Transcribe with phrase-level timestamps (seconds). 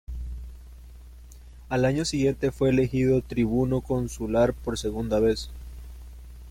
[1.69, 5.51] Al año siguiente fue elegido tribuno consular por segunda vez.